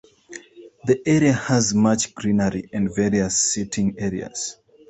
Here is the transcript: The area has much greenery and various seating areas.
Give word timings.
The 0.87 0.99
area 1.07 1.33
has 1.33 1.75
much 1.75 2.15
greenery 2.15 2.67
and 2.73 2.89
various 2.95 3.37
seating 3.37 3.99
areas. 3.99 4.57